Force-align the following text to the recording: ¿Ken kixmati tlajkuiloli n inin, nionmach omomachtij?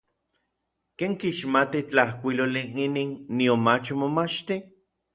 ¿Ken 0.97 1.13
kixmati 1.19 1.79
tlajkuiloli 1.89 2.63
n 2.73 2.75
inin, 2.85 3.09
nionmach 3.37 3.87
omomachtij? 3.93 4.63